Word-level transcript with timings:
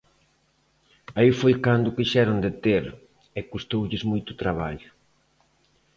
Aí 1.17 1.31
foi 1.39 1.53
cando 1.65 1.85
o 1.89 1.95
quixeron 1.97 2.41
deter, 2.45 2.85
e 3.39 3.41
custoulles 3.51 4.03
moito 4.11 4.31
traballo. 4.41 4.89